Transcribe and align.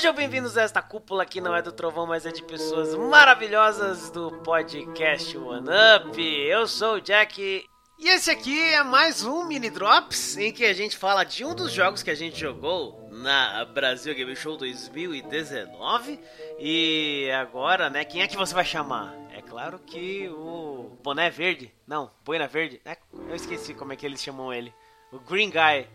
Sejam 0.00 0.14
bem-vindos 0.14 0.56
a 0.56 0.62
esta 0.62 0.80
cúpula 0.80 1.26
que 1.26 1.42
não 1.42 1.54
é 1.54 1.60
do 1.60 1.70
trovão, 1.70 2.06
mas 2.06 2.24
é 2.24 2.32
de 2.32 2.42
pessoas 2.42 2.94
maravilhosas 2.94 4.10
do 4.10 4.30
podcast 4.38 5.36
One 5.36 5.68
Up. 5.68 6.18
Eu 6.18 6.66
sou 6.66 6.94
o 6.94 7.00
Jack 7.02 7.66
e 7.98 8.08
esse 8.08 8.30
aqui 8.30 8.58
é 8.58 8.82
mais 8.82 9.22
um 9.24 9.44
Mini 9.44 9.68
Drops 9.68 10.38
em 10.38 10.54
que 10.54 10.64
a 10.64 10.72
gente 10.72 10.96
fala 10.96 11.22
de 11.22 11.44
um 11.44 11.54
dos 11.54 11.70
jogos 11.70 12.02
que 12.02 12.10
a 12.10 12.14
gente 12.14 12.40
jogou 12.40 13.10
na 13.12 13.62
Brasil 13.66 14.14
Game 14.14 14.34
Show 14.34 14.56
2019. 14.56 16.18
E 16.58 17.30
agora, 17.38 17.90
né, 17.90 18.02
quem 18.02 18.22
é 18.22 18.26
que 18.26 18.38
você 18.38 18.54
vai 18.54 18.64
chamar? 18.64 19.14
É 19.36 19.42
claro 19.42 19.78
que 19.80 20.30
o 20.30 20.96
Boné 21.04 21.28
Verde, 21.28 21.70
não, 21.86 22.10
Boina 22.24 22.48
Verde, 22.48 22.80
é, 22.86 22.96
eu 23.28 23.34
esqueci 23.34 23.74
como 23.74 23.92
é 23.92 23.96
que 23.96 24.06
eles 24.06 24.22
chamam 24.22 24.50
ele. 24.50 24.72
O 25.12 25.18
Green 25.18 25.50
Guy. 25.50 25.86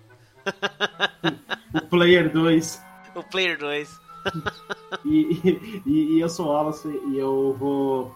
o 1.74 1.82
Player 1.88 2.32
2. 2.32 2.85
O 3.16 3.24
Player 3.24 3.58
2. 3.58 4.02
e, 5.06 5.82
e, 5.86 6.16
e, 6.16 6.20
eu 6.20 6.28
sou 6.28 6.48
o 6.48 6.50
Wallace 6.50 6.88
e 6.88 7.18
eu 7.18 7.56
vou 7.58 8.14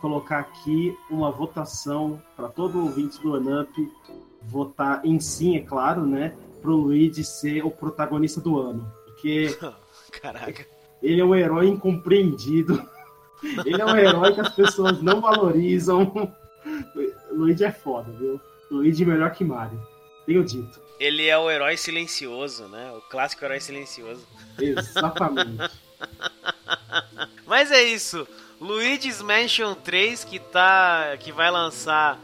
colocar 0.00 0.38
aqui 0.38 0.96
uma 1.10 1.30
votação 1.30 2.22
para 2.36 2.48
todo 2.48 2.82
ouvinte 2.82 3.20
do 3.20 3.34
Anamp 3.34 3.70
votar 4.42 5.04
em 5.04 5.20
sim, 5.20 5.56
é 5.56 5.60
claro, 5.60 6.06
né? 6.06 6.34
Pro 6.62 6.76
Luigi 6.76 7.24
ser 7.24 7.64
o 7.64 7.70
protagonista 7.70 8.40
do 8.40 8.58
ano. 8.58 8.90
Porque. 9.04 9.56
Caraca. 10.22 10.66
Ele 11.02 11.20
é 11.20 11.24
um 11.24 11.34
herói 11.34 11.68
incompreendido. 11.68 12.82
Ele 13.64 13.80
é 13.80 13.84
um 13.84 13.96
herói 13.96 14.34
que 14.34 14.40
as 14.40 14.54
pessoas 14.54 15.00
não 15.00 15.20
valorizam. 15.20 16.32
Luigi 17.30 17.64
é 17.64 17.70
foda, 17.70 18.10
viu? 18.12 18.40
Luigi 18.70 19.04
é 19.04 19.06
melhor 19.06 19.30
que 19.30 19.44
Mario. 19.44 19.80
Tenho 20.26 20.44
dito. 20.44 20.80
Ele 20.98 21.26
é 21.26 21.38
o 21.38 21.50
herói 21.50 21.76
silencioso, 21.76 22.68
né? 22.68 22.92
O 22.92 23.00
clássico 23.02 23.44
herói 23.44 23.60
silencioso. 23.60 24.26
Exatamente. 24.58 25.70
Mas 27.46 27.70
é 27.70 27.82
isso. 27.82 28.26
Luigi's 28.60 29.22
Mansion 29.22 29.74
3 29.74 30.24
que 30.24 30.38
tá 30.38 31.16
que 31.18 31.30
vai 31.30 31.50
lançar 31.50 32.18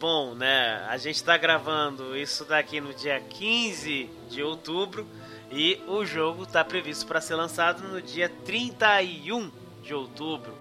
Bom, 0.00 0.32
né? 0.32 0.86
A 0.88 0.96
gente 0.96 1.24
tá 1.24 1.36
gravando 1.36 2.16
isso 2.16 2.44
daqui 2.44 2.80
no 2.80 2.94
dia 2.94 3.18
15 3.18 4.08
de 4.30 4.40
outubro 4.44 5.04
e 5.50 5.80
o 5.88 6.04
jogo 6.04 6.46
tá 6.46 6.64
previsto 6.64 7.04
para 7.04 7.20
ser 7.20 7.34
lançado 7.34 7.82
no 7.88 8.00
dia 8.00 8.28
31 8.44 9.50
de 9.82 9.92
outubro. 9.92 10.54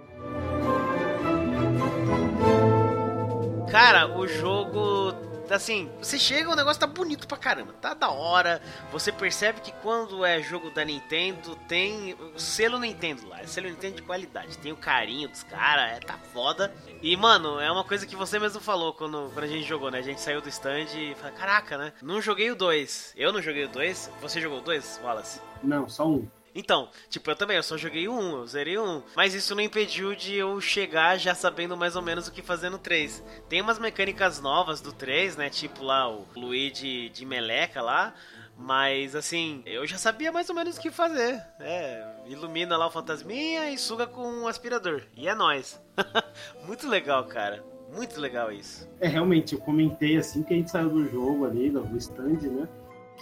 Cara, 3.70 4.08
o 4.08 4.28
jogo 4.28 5.14
assim, 5.56 5.90
você 6.00 6.18
chega, 6.20 6.50
o 6.50 6.56
negócio 6.56 6.80
tá 6.80 6.88
bonito 6.88 7.28
pra 7.28 7.38
caramba, 7.38 7.74
tá 7.74 7.94
da 7.94 8.10
hora. 8.10 8.62
Você 8.92 9.12
percebe 9.12 9.62
que 9.62 9.72
quando 9.82 10.26
é 10.26 10.42
jogo 10.42 10.70
da 10.72 10.84
Nintendo, 10.84 11.56
tem 11.68 12.14
o 12.14 12.40
selo 12.40 12.80
Nintendo 12.80 13.28
lá, 13.28 13.42
é 13.42 13.48
selo 13.48 13.70
Nintendo 13.70 13.98
de 13.98 14.02
qualidade, 14.02 14.58
tem 14.58 14.72
o 14.72 14.78
carinho 14.78 15.30
dos 15.30 15.44
caras, 15.44 15.98
é, 15.98 16.00
tá 16.00 16.18
foda. 16.34 16.74
E, 17.02 17.16
mano, 17.16 17.60
é 17.60 17.72
uma 17.72 17.84
coisa 17.84 18.06
que 18.06 18.16
você 18.16 18.40
mesmo 18.40 18.60
falou 18.60 18.94
quando, 18.94 19.30
quando 19.34 19.44
a 19.44 19.48
gente 19.48 19.68
jogou, 19.68 19.92
né? 19.92 20.00
A 20.00 20.04
gente 20.04 20.22
saiu 20.22 20.42
do 20.42 20.50
stand 20.50 20.88
e 20.96 21.16
falou, 21.16 21.36
caraca, 21.38 21.78
né? 21.78 21.94
Não 22.02 22.22
joguei 22.22 22.52
o 22.52 22.56
2. 22.56 23.14
Eu 23.16 23.32
não 23.32 23.42
joguei 23.42 23.66
o 23.66 23.70
2. 23.70 24.12
Você 24.22 24.42
jogou 24.42 24.60
o 24.60 24.62
2, 24.62 25.02
Wallace? 25.04 25.42
Não, 25.64 25.88
só 25.88 26.08
um. 26.08 26.28
Então, 26.54 26.90
tipo, 27.10 27.30
eu 27.30 27.36
também, 27.36 27.58
eu 27.58 27.64
só 27.64 27.78
joguei 27.78 28.08
um, 28.08 28.38
eu 28.38 28.48
zerei 28.48 28.78
um. 28.78 29.04
Mas 29.16 29.34
isso 29.34 29.54
não 29.54 29.62
impediu 29.62 30.16
de 30.16 30.36
eu 30.36 30.60
chegar 30.60 31.18
já 31.18 31.36
sabendo 31.36 31.78
mais 31.78 31.96
ou 31.96 32.02
menos 32.02 32.28
o 32.28 32.32
que 32.32 32.42
fazer 32.42 32.70
no 32.70 32.80
3. 32.80 33.24
Tem 33.48 33.62
umas 33.62 33.80
mecânicas 33.80 34.40
novas 34.42 34.82
do 34.82 34.92
3, 34.92 35.36
né? 35.36 35.50
Tipo 35.50 35.84
lá 35.84 36.10
o 36.10 36.28
Luigi 36.36 37.10
de 37.10 37.26
meleca 37.26 37.82
lá. 37.82 38.14
Mas 38.58 39.16
assim, 39.16 39.62
eu 39.66 39.86
já 39.86 39.98
sabia 39.98 40.32
mais 40.32 40.50
ou 40.50 40.56
menos 40.56 40.78
o 40.78 40.82
que 40.82 40.90
fazer. 40.90 41.40
É, 41.60 42.04
ilumina 42.26 42.76
lá 42.76 42.88
o 42.88 42.92
fantasminha 42.92 43.70
e 43.70 43.78
suga 43.78 44.08
com 44.08 44.28
um 44.28 44.48
aspirador. 44.48 45.04
E 45.16 45.28
é 45.28 45.36
nóis. 45.36 45.80
Muito 46.66 46.88
legal, 46.88 47.24
cara. 47.26 47.64
Muito 47.94 48.20
legal 48.20 48.52
isso. 48.52 48.90
É, 49.00 49.08
realmente, 49.08 49.54
eu 49.54 49.60
comentei 49.60 50.18
assim 50.18 50.44
que 50.44 50.54
a 50.54 50.58
gente 50.58 50.72
saiu 50.72 50.90
do 50.90 51.08
jogo 51.10 51.46
ali, 51.46 51.70
do 51.70 51.98
stand, 51.98 52.42
né? 52.42 52.68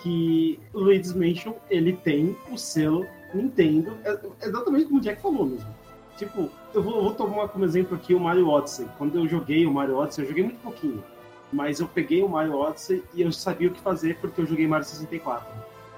Que 0.06 0.60
o 0.72 0.82
Luigi's 0.82 1.14
Mansion, 1.14 1.54
ele 1.68 1.94
tem 1.94 2.38
o 2.52 2.58
selo 2.58 3.08
Nintendo, 3.34 3.98
é, 4.04 4.20
exatamente 4.44 4.86
como 4.86 5.00
o 5.00 5.02
Jack 5.02 5.20
falou 5.20 5.48
mesmo. 5.48 5.68
Tipo, 6.16 6.48
eu 6.76 6.84
vou, 6.84 7.02
vou, 7.02 7.14
tomar 7.16 7.48
como 7.48 7.66
exemplo 7.66 7.96
aqui 7.96 8.14
o 8.14 8.20
Mario 8.20 8.48
Odyssey. 8.48 8.88
Quando 9.00 9.18
eu 9.18 9.28
joguei 9.28 9.66
o 9.66 9.74
Mario 9.74 9.98
Odyssey, 9.98 10.24
eu 10.24 10.28
joguei 10.30 10.44
muito 10.44 10.62
pouquinho. 10.62 11.04
Mas 11.52 11.80
eu 11.80 11.88
peguei 11.88 12.22
o 12.22 12.30
Mario 12.30 12.54
Odyssey 12.54 13.04
e 13.16 13.24
eu 13.24 13.32
sabia 13.32 13.68
o 13.68 13.72
que 13.72 13.82
fazer 13.82 14.16
porque 14.20 14.42
eu 14.42 14.46
joguei 14.46 14.68
Mario 14.68 14.86
64. 14.86 15.48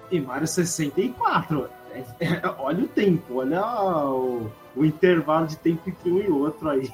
E 0.10 0.22
Mario 0.22 0.48
64, 0.48 1.70
é, 1.92 2.00
é, 2.22 2.42
olha 2.58 2.86
o 2.86 2.88
tempo, 2.88 3.40
olha 3.40 3.62
o, 4.10 4.50
o, 4.78 4.86
intervalo 4.86 5.48
de 5.48 5.58
tempo 5.58 5.90
entre 5.90 6.12
um 6.12 6.20
e 6.20 6.30
outro 6.30 6.70
aí. 6.70 6.92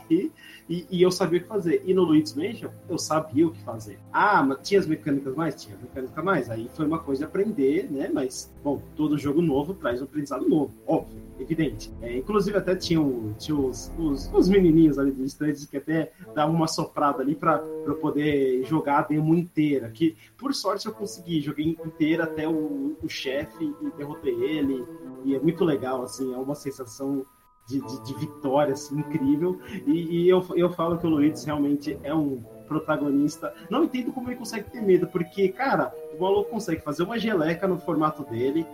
E, 0.69 0.87
e, 0.89 1.01
eu 1.01 1.11
sabia 1.11 1.39
o 1.39 1.41
que 1.41 1.47
fazer. 1.47 1.83
E 1.85 1.93
no 1.93 2.03
Luigi's 2.03 2.33
Mansion, 2.35 2.69
eu 2.87 2.97
sabia 2.97 3.47
o 3.47 3.51
que 3.51 3.61
fazer. 3.63 3.99
Ah, 4.11 4.41
mas 4.41 4.59
tinha 4.67 4.79
as 4.79 4.87
mecânicas 4.87 5.35
mais? 5.35 5.61
Tinha 5.61 5.75
as 5.75 5.81
mecânicas 5.81 6.23
mais. 6.23 6.49
Aí 6.49 6.69
foi 6.73 6.85
uma 6.85 6.99
coisa 6.99 7.19
de 7.19 7.25
aprender, 7.25 7.91
né? 7.91 8.09
Mas, 8.13 8.51
bom, 8.63 8.81
todo 8.95 9.17
jogo 9.17 9.41
novo 9.41 9.73
traz 9.73 10.01
um 10.01 10.05
aprendizado 10.05 10.47
novo, 10.47 10.73
óbvio, 10.87 11.21
evidente. 11.39 11.91
É, 12.01 12.17
inclusive, 12.17 12.57
até 12.57 12.75
tinha, 12.75 12.99
tinha 13.37 13.57
os, 13.57 13.91
os, 13.97 14.31
os, 14.33 14.49
menininhos 14.49 14.97
ali 14.97 15.11
do 15.11 15.25
estande 15.25 15.67
que 15.67 15.77
até 15.77 16.13
davam 16.33 16.55
uma 16.55 16.67
soprada 16.67 17.21
ali 17.21 17.35
pra 17.35 17.61
eu 17.85 17.95
poder 17.95 18.63
jogar 18.63 18.99
a 18.99 19.01
demo 19.01 19.35
inteira. 19.35 19.89
Que, 19.89 20.15
por 20.37 20.53
sorte, 20.53 20.85
eu 20.85 20.93
consegui. 20.93 21.41
Joguei 21.41 21.77
inteira 21.85 22.23
até 22.23 22.47
o, 22.47 22.95
o 23.03 23.09
chefe 23.09 23.65
e 23.81 23.91
derrotei 23.97 24.33
ele. 24.33 24.85
E 25.25 25.35
é 25.35 25.39
muito 25.39 25.63
legal, 25.65 26.03
assim, 26.03 26.33
é 26.33 26.37
uma 26.37 26.55
sensação 26.55 27.25
de, 27.67 27.79
de, 27.79 28.03
de 28.03 28.13
vitória 28.15 28.73
assim, 28.73 28.99
incrível. 28.99 29.59
E, 29.85 30.23
e, 30.23 30.29
eu, 30.29 30.45
eu 30.55 30.69
falo 30.71 30.97
que 30.97 31.07
o 31.07 31.09
Luiz 31.09 31.43
realmente 31.43 31.97
é 32.03 32.13
um 32.13 32.43
protagonista. 32.67 33.53
Não 33.69 33.83
entendo 33.83 34.11
como 34.11 34.29
ele 34.29 34.37
consegue 34.37 34.69
ter 34.69 34.81
medo, 34.81 35.07
porque, 35.07 35.49
cara, 35.49 35.93
o 36.17 36.21
maluco 36.21 36.49
consegue 36.49 36.81
fazer 36.81 37.03
uma 37.03 37.19
geleca 37.19 37.67
no 37.67 37.77
formato 37.77 38.23
dele, 38.23 38.65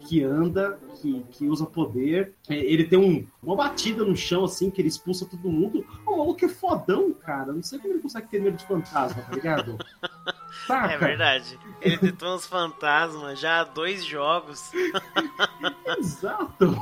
que, 0.00 0.22
anda, 0.22 0.78
que, 0.96 1.24
que 1.30 1.46
usa 1.46 1.66
poder. 1.66 2.34
É, 2.48 2.54
ele 2.56 2.84
tem 2.84 2.98
um, 2.98 3.26
uma 3.42 3.56
batida 3.56 4.04
no 4.04 4.16
chão, 4.16 4.44
assim, 4.44 4.70
que 4.70 4.80
ele 4.80 4.88
expulsa 4.88 5.26
todo 5.26 5.48
mundo. 5.48 5.84
O 6.06 6.16
maluco 6.16 6.44
é 6.44 6.48
fodão, 6.48 7.12
cara. 7.12 7.52
Não 7.52 7.62
sei 7.62 7.78
como 7.78 7.94
ele 7.94 8.02
consegue 8.02 8.28
ter 8.28 8.40
medo 8.40 8.56
de 8.56 8.66
fantasma, 8.66 9.22
tá 9.22 9.34
ligado? 9.34 9.76
Saca? 10.66 10.94
É 10.94 10.98
verdade. 10.98 11.58
Ele 11.80 11.98
tentou 11.98 12.34
uns 12.34 12.46
fantasmas 12.46 13.38
já 13.38 13.60
há 13.60 13.64
dois 13.64 14.04
jogos. 14.04 14.70
Exato. 15.98 16.74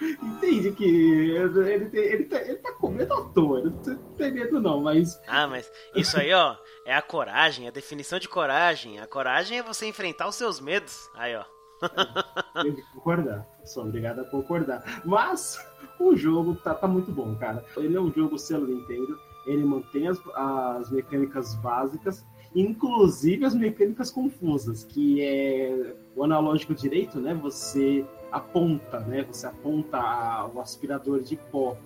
Entende 0.00 0.72
que 0.72 0.84
ele, 0.84 1.72
ele, 1.72 1.90
ele, 1.92 2.24
tá, 2.24 2.40
ele 2.40 2.56
tá 2.56 2.72
com 2.72 2.90
medo 2.90 3.14
à 3.14 3.24
toa. 3.28 3.60
Ele 3.60 3.70
não 3.86 3.96
tem 4.16 4.32
medo, 4.32 4.60
não, 4.60 4.80
mas. 4.80 5.20
Ah, 5.28 5.46
mas 5.46 5.70
isso 5.94 6.18
aí, 6.18 6.32
ó, 6.32 6.56
é 6.84 6.94
a 6.94 7.02
coragem, 7.02 7.68
a 7.68 7.70
definição 7.70 8.18
de 8.18 8.28
coragem. 8.28 8.98
A 8.98 9.06
coragem 9.06 9.58
é 9.58 9.62
você 9.62 9.86
enfrentar 9.86 10.28
os 10.28 10.34
seus 10.34 10.58
medos. 10.60 11.08
Aí, 11.14 11.36
ó. 11.36 11.44
Tenho 12.62 12.76
que 12.76 12.82
concordar. 12.92 13.46
Sou 13.64 13.84
obrigado 13.84 14.20
a 14.20 14.24
concordar. 14.24 15.02
Mas 15.04 15.58
o 15.98 16.16
jogo 16.16 16.54
tá, 16.56 16.74
tá 16.74 16.88
muito 16.88 17.12
bom, 17.12 17.34
cara. 17.36 17.64
Ele 17.76 17.96
é 17.96 18.00
um 18.00 18.12
jogo 18.12 18.38
selo 18.38 18.66
Nintendo. 18.66 19.18
Ele 19.46 19.64
mantém 19.64 20.06
as, 20.08 20.18
as 20.34 20.90
mecânicas 20.90 21.54
básicas, 21.56 22.24
inclusive 22.54 23.44
as 23.44 23.54
mecânicas 23.54 24.10
confusas, 24.10 24.84
que 24.84 25.22
é 25.22 25.94
o 26.16 26.24
analógico 26.24 26.74
direito, 26.74 27.20
né? 27.20 27.34
Você 27.34 28.04
aponta, 28.32 29.00
né? 29.00 29.24
Você 29.30 29.46
aponta 29.46 30.46
o 30.54 30.60
aspirador 30.60 31.20
de 31.20 31.36
pó. 31.36 31.76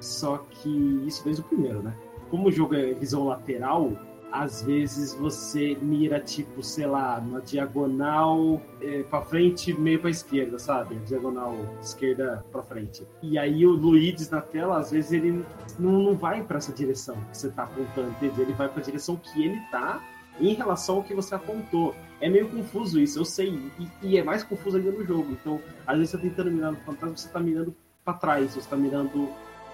Só 0.00 0.38
que 0.50 0.68
isso 1.06 1.24
desde 1.24 1.42
o 1.42 1.44
primeiro, 1.44 1.82
né? 1.82 1.96
Como 2.30 2.48
o 2.48 2.52
jogo 2.52 2.74
é 2.74 2.92
visão 2.92 3.26
lateral, 3.26 3.92
às 4.32 4.62
vezes 4.62 5.14
você 5.14 5.76
mira, 5.82 6.18
tipo, 6.18 6.62
sei 6.62 6.86
lá, 6.86 7.20
na 7.20 7.40
diagonal 7.40 8.62
é, 8.80 9.02
para 9.02 9.20
frente, 9.20 9.78
meio 9.78 10.00
para 10.00 10.08
esquerda, 10.08 10.58
sabe? 10.58 10.96
Diagonal 11.00 11.54
esquerda 11.80 12.42
para 12.50 12.62
frente. 12.62 13.06
E 13.22 13.38
aí 13.38 13.66
o 13.66 13.72
Luiz 13.72 14.30
na 14.30 14.40
tela, 14.40 14.78
às 14.78 14.90
vezes 14.90 15.12
ele 15.12 15.44
não, 15.78 16.00
não 16.00 16.14
vai 16.14 16.42
para 16.42 16.56
essa 16.56 16.72
direção 16.72 17.14
que 17.30 17.36
você 17.36 17.50
tá 17.50 17.64
apontando, 17.64 18.08
entendeu? 18.10 18.44
Ele 18.46 18.54
vai 18.54 18.68
para 18.68 18.80
a 18.80 18.84
direção 18.84 19.16
que 19.16 19.44
ele 19.44 19.60
tá 19.70 20.02
em 20.40 20.54
relação 20.54 20.96
ao 20.96 21.02
que 21.02 21.14
você 21.14 21.34
apontou. 21.34 21.94
É 22.20 22.28
meio 22.28 22.48
confuso 22.48 23.00
isso, 23.00 23.18
eu 23.18 23.24
sei. 23.24 23.58
E, 23.78 23.88
e 24.02 24.18
é 24.18 24.22
mais 24.22 24.42
confuso 24.42 24.76
ainda 24.76 24.90
no 24.90 25.04
jogo. 25.04 25.32
Então, 25.32 25.60
às 25.86 25.96
vezes 25.96 26.10
você 26.10 26.16
tá 26.16 26.22
tentando 26.22 26.50
mirar 26.50 26.72
no 26.72 26.78
fantasma, 26.78 27.16
você 27.16 27.28
tá 27.28 27.40
mirando 27.40 27.74
para 28.04 28.14
trás, 28.14 28.54
você 28.54 28.68
tá 28.68 28.76
mirando 28.76 29.28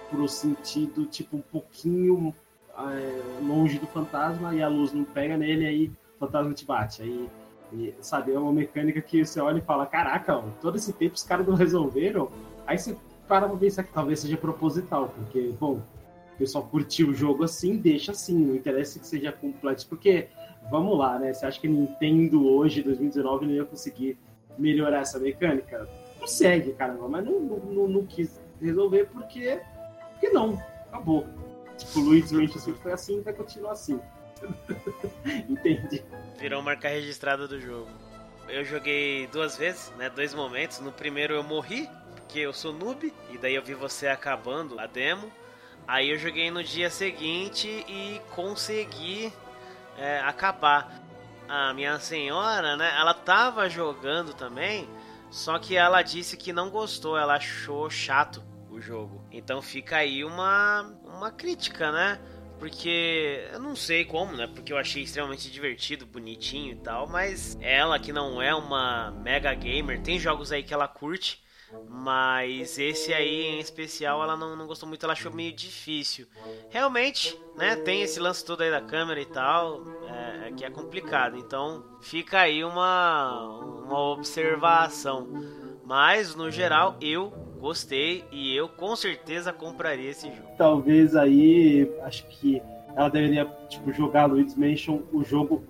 pro 0.09 0.27
sentido, 0.27 1.05
tipo, 1.05 1.37
um 1.37 1.41
pouquinho 1.41 2.33
é, 2.77 3.41
longe 3.43 3.77
do 3.77 3.87
fantasma 3.87 4.55
e 4.55 4.61
a 4.61 4.67
luz 4.67 4.91
não 4.93 5.03
pega 5.03 5.37
nele, 5.37 5.65
aí 5.65 5.87
o 6.15 6.19
fantasma 6.19 6.53
te 6.53 6.65
bate. 6.65 7.01
Aí, 7.01 7.29
e, 7.71 7.93
sabe, 8.01 8.33
é 8.33 8.39
uma 8.39 8.51
mecânica 8.51 9.01
que 9.01 9.23
você 9.23 9.39
olha 9.39 9.59
e 9.59 9.61
fala: 9.61 9.85
caraca, 9.85 10.37
ó, 10.37 10.43
todo 10.61 10.75
esse 10.75 10.91
tempo 10.93 11.15
os 11.15 11.23
caras 11.23 11.47
não 11.47 11.55
resolveram. 11.55 12.31
Aí 12.65 12.77
você 12.77 12.95
para 13.29 13.47
pra 13.47 13.57
pensar 13.57 13.83
que 13.83 13.93
talvez 13.93 14.19
seja 14.19 14.35
proposital, 14.35 15.09
porque, 15.09 15.53
bom, 15.59 15.79
o 16.33 16.37
pessoal 16.39 16.65
curtiu 16.65 17.09
o 17.09 17.13
jogo 17.13 17.43
assim, 17.43 17.77
deixa 17.77 18.11
assim, 18.11 18.35
não 18.35 18.55
interessa 18.55 18.97
que 18.97 19.05
seja 19.05 19.31
complexo, 19.31 19.87
porque, 19.87 20.29
vamos 20.69 20.97
lá, 20.97 21.19
né? 21.19 21.33
Você 21.33 21.45
acha 21.45 21.59
que 21.59 21.67
Nintendo 21.67 22.47
hoje, 22.47 22.81
2019, 22.81 23.45
não 23.45 23.53
ia 23.53 23.65
conseguir 23.65 24.17
melhorar 24.57 25.01
essa 25.01 25.19
mecânica? 25.19 25.87
consegue, 26.19 26.73
caramba, 26.73 27.07
mas 27.07 27.25
não, 27.25 27.39
não, 27.39 27.87
não 27.87 28.05
quis 28.05 28.39
resolver 28.61 29.05
porque, 29.05 29.59
porque 30.11 30.29
não, 30.29 30.61
acabou. 30.87 31.25
Tipo, 31.77 32.01
Luiz 32.01 32.31
Manchester 32.31 32.75
foi 32.75 32.91
assim 32.91 33.21
vai 33.21 33.33
continuar 33.33 33.71
assim. 33.71 33.99
Entende? 35.49 36.03
Virou 36.37 36.61
marca 36.61 36.89
registrada 36.89 37.47
do 37.47 37.59
jogo. 37.59 37.89
Eu 38.47 38.65
joguei 38.65 39.27
duas 39.27 39.57
vezes, 39.57 39.93
né? 39.97 40.09
Dois 40.09 40.33
momentos. 40.33 40.79
No 40.79 40.91
primeiro 40.91 41.33
eu 41.33 41.43
morri, 41.43 41.89
porque 42.15 42.39
eu 42.39 42.51
sou 42.51 42.73
noob, 42.73 43.13
e 43.31 43.37
daí 43.37 43.55
eu 43.55 43.63
vi 43.63 43.73
você 43.73 44.07
acabando 44.07 44.79
a 44.79 44.87
demo. 44.87 45.31
Aí 45.87 46.09
eu 46.09 46.17
joguei 46.17 46.51
no 46.51 46.63
dia 46.63 46.89
seguinte 46.89 47.67
e 47.87 48.21
consegui 48.35 49.31
é, 49.99 50.19
acabar. 50.21 51.03
A 51.47 51.73
minha 51.73 51.97
senhora, 51.99 52.77
né? 52.77 52.93
Ela 52.95 53.11
tava 53.11 53.67
jogando 53.67 54.35
também, 54.35 54.87
só 55.31 55.57
que 55.57 55.75
ela 55.75 56.03
disse 56.03 56.37
que 56.37 56.53
não 56.53 56.69
gostou, 56.69 57.17
ela 57.17 57.37
achou 57.37 57.89
chato 57.89 58.43
o 58.69 58.79
jogo. 58.79 59.25
Então 59.31 59.59
fica 59.59 59.97
aí 59.97 60.23
uma, 60.23 60.83
uma 61.03 61.31
crítica, 61.31 61.91
né? 61.91 62.19
Porque 62.59 63.47
eu 63.51 63.59
não 63.59 63.75
sei 63.75 64.05
como, 64.05 64.35
né? 64.35 64.45
Porque 64.45 64.71
eu 64.71 64.77
achei 64.77 65.01
extremamente 65.01 65.49
divertido, 65.49 66.05
bonitinho 66.05 66.73
e 66.73 66.75
tal. 66.75 67.07
Mas 67.07 67.57
ela, 67.61 67.97
que 67.97 68.13
não 68.13 68.41
é 68.41 68.53
uma 68.53 69.11
mega 69.11 69.53
gamer, 69.53 70.01
tem 70.01 70.19
jogos 70.19 70.51
aí 70.51 70.61
que 70.61 70.73
ela 70.73 70.87
curte. 70.87 71.41
Mas 71.87 72.77
esse 72.77 73.13
aí 73.13 73.45
em 73.45 73.59
especial 73.59 74.23
ela 74.23 74.35
não, 74.35 74.55
não 74.55 74.67
gostou 74.67 74.87
muito, 74.87 75.03
ela 75.05 75.13
achou 75.13 75.31
meio 75.31 75.53
difícil. 75.53 76.27
Realmente, 76.69 77.39
né? 77.55 77.75
Tem 77.75 78.01
esse 78.01 78.19
lance 78.19 78.43
todo 78.43 78.61
aí 78.61 78.71
da 78.71 78.81
câmera 78.81 79.19
e 79.21 79.25
tal, 79.25 79.83
é, 80.07 80.47
é 80.47 80.51
que 80.51 80.65
é 80.65 80.69
complicado. 80.69 81.37
Então 81.37 81.83
fica 82.01 82.39
aí 82.39 82.63
uma, 82.63 83.59
uma 83.85 83.99
observação. 84.11 85.27
Mas 85.83 86.35
no 86.35 86.51
geral 86.51 86.95
eu 87.01 87.31
gostei 87.59 88.23
e 88.31 88.55
eu 88.55 88.69
com 88.69 88.95
certeza 88.95 89.51
compraria 89.51 90.09
esse 90.09 90.27
jogo. 90.27 90.49
Talvez 90.57 91.15
aí, 91.15 91.91
acho 92.03 92.25
que 92.27 92.61
ela 92.95 93.09
deveria 93.09 93.45
tipo, 93.67 93.91
jogar 93.91 94.25
Luigi's 94.25 94.55
Mansion 94.55 95.01
o 95.11 95.23
jogo 95.23 95.63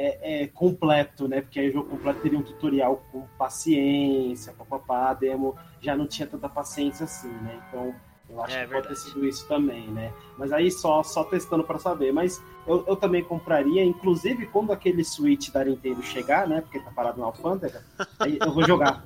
é, 0.00 0.42
é, 0.42 0.46
completo, 0.46 1.26
né? 1.26 1.40
Porque 1.40 1.58
aí 1.58 1.70
o 1.70 1.72
jogo 1.72 1.90
completo 1.90 2.20
teria 2.20 2.38
um 2.38 2.42
tutorial 2.42 3.04
com 3.10 3.26
paciência, 3.36 4.52
papapá, 4.52 5.10
a 5.10 5.14
demo 5.14 5.56
já 5.80 5.96
não 5.96 6.06
tinha 6.06 6.28
tanta 6.28 6.48
paciência 6.48 7.02
assim, 7.02 7.32
né? 7.32 7.60
Então 7.66 7.92
eu 8.30 8.40
acho 8.40 8.54
é, 8.54 8.60
que 8.60 8.66
verdade. 8.66 8.88
pode 8.88 8.88
ter 8.88 9.08
sido 9.08 9.26
isso 9.26 9.48
também, 9.48 9.88
né? 9.88 10.12
Mas 10.36 10.52
aí 10.52 10.70
só, 10.70 11.02
só 11.02 11.24
testando 11.24 11.64
para 11.64 11.80
saber. 11.80 12.12
Mas 12.12 12.40
eu, 12.64 12.84
eu 12.86 12.94
também 12.94 13.24
compraria, 13.24 13.84
inclusive 13.84 14.46
quando 14.46 14.72
aquele 14.72 15.02
Switch 15.02 15.50
da 15.50 15.64
Nintendo 15.64 16.00
chegar, 16.00 16.46
né? 16.46 16.60
Porque 16.60 16.78
tá 16.78 16.92
parado 16.92 17.18
na 17.18 17.26
alfândega, 17.26 17.82
aí 18.20 18.38
eu 18.40 18.52
vou 18.52 18.64
jogar. 18.64 19.02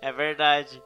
É 0.00 0.12
verdade. 0.12 0.80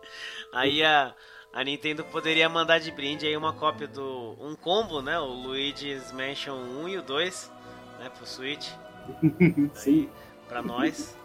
Aí 0.55 0.83
a, 0.83 1.15
a 1.53 1.63
Nintendo 1.63 2.05
poderia 2.05 2.49
mandar 2.49 2.79
de 2.79 2.91
brinde 2.91 3.27
aí 3.27 3.37
uma 3.37 3.53
cópia 3.53 3.87
do. 3.87 4.35
um 4.41 4.57
combo, 4.57 5.03
né? 5.03 5.19
O 5.19 5.27
Luigi's 5.27 6.11
Mansion 6.13 6.57
1 6.57 6.89
e 6.89 6.99
o 6.99 7.03
2, 7.03 7.59
né? 7.99 8.11
Pro 8.17 8.27
Switch. 8.27 8.71
Sim. 9.75 10.09
pra 10.49 10.63
nós. 10.63 11.17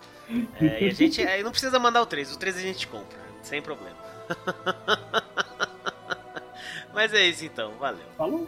É, 0.59 0.85
e 0.85 0.89
a 0.89 0.93
gente. 0.93 1.21
Aí 1.21 1.43
não 1.43 1.51
precisa 1.51 1.77
mandar 1.79 2.01
o 2.01 2.05
3, 2.05 2.33
o 2.33 2.39
3 2.39 2.57
a 2.57 2.61
gente 2.61 2.87
compra, 2.87 3.17
sem 3.41 3.61
problema. 3.61 3.97
Mas 6.93 7.13
é 7.13 7.25
isso 7.25 7.43
então, 7.43 7.73
valeu. 7.73 8.05
Falou. 8.17 8.47